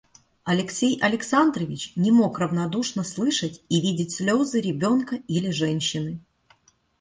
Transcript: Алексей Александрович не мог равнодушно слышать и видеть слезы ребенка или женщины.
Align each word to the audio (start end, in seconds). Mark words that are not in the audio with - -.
Алексей 0.45 0.99
Александрович 0.99 1.93
не 1.95 2.09
мог 2.11 2.39
равнодушно 2.39 3.03
слышать 3.03 3.61
и 3.69 3.79
видеть 3.81 4.09
слезы 4.15 4.59
ребенка 4.59 5.17
или 5.27 5.51
женщины. 5.51 6.19